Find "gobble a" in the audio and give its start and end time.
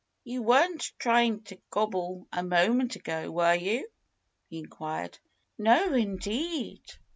1.69-2.41